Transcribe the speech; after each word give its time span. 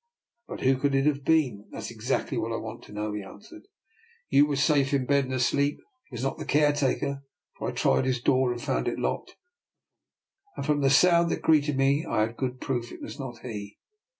"But 0.47 0.61
who 0.61 0.77
could 0.77 0.95
it 0.95 1.05
have 1.05 1.23
been? 1.23 1.65
""That's 1.71 1.91
exactly 1.91 2.35
what 2.35 2.51
I 2.51 2.55
want 2.55 2.81
to 2.85 2.91
know," 2.91 3.13
he 3.13 3.21
answered. 3.21 3.67
You 4.31 4.47
were 4.47 4.55
safe 4.55 4.95
in 4.95 5.05
bed 5.05 5.25
and 5.25 5.33
asleep. 5.35 5.75
It 6.09 6.15
was 6.15 6.23
not 6.23 6.39
the 6.39 6.45
caretaker, 6.45 7.23
for 7.59 7.67
I 7.67 7.71
tried 7.71 8.05
his 8.05 8.19
door 8.19 8.51
and 8.51 8.59
found 8.59 8.87
it 8.87 8.97
locked, 8.97 9.35
and 10.57 10.65
from 10.65 10.81
the 10.81 10.89
sound 10.89 11.29
that 11.29 11.43
greeted 11.43 11.77
me 11.77 12.03
I 12.03 12.21
had 12.21 12.35
good 12.35 12.59
proof 12.59 12.91
it 12.91 12.99
was 13.03 13.19
not 13.19 13.45
he." 13.45 13.77